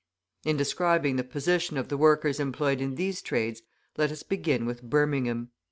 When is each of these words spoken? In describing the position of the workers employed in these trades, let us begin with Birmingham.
In 0.45 0.57
describing 0.57 1.17
the 1.17 1.23
position 1.23 1.77
of 1.77 1.89
the 1.89 1.95
workers 1.95 2.39
employed 2.39 2.81
in 2.81 2.95
these 2.95 3.21
trades, 3.21 3.61
let 3.99 4.11
us 4.11 4.23
begin 4.23 4.65
with 4.65 4.81
Birmingham. 4.81 5.51